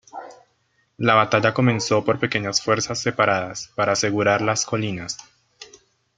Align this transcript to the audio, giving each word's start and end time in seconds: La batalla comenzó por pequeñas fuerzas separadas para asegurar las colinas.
La 0.97 1.13
batalla 1.13 1.53
comenzó 1.53 2.03
por 2.03 2.17
pequeñas 2.17 2.59
fuerzas 2.59 2.97
separadas 2.97 3.71
para 3.75 3.91
asegurar 3.91 4.41
las 4.41 4.65
colinas. 4.65 5.15